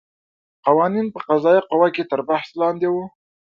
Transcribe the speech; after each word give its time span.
قوانین 0.65 1.07
په 1.15 1.19
قضایه 1.27 1.61
قوه 1.69 1.89
کې 1.95 2.03
تر 2.11 2.19
بحث 2.29 2.49
لاندې 2.61 2.87
وو. 2.93 3.05